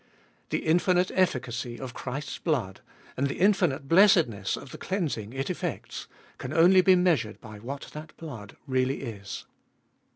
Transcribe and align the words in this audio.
The 0.49 0.65
infinite 0.65 1.11
efficacy 1.13 1.79
of 1.79 1.93
Christ's 1.93 2.39
blood, 2.39 2.81
and 3.15 3.27
the 3.27 3.37
infinite 3.37 3.87
blessedness 3.87 4.57
of 4.57 4.71
the 4.71 4.79
cleansing 4.79 5.31
it 5.31 5.51
effects, 5.51 6.07
can 6.39 6.53
only 6.53 6.81
be 6.81 6.95
measured 6.95 7.39
by 7.39 7.59
what 7.59 7.87
that 7.93 8.17
blood 8.17 8.57
really 8.65 9.03
is. 9.03 9.45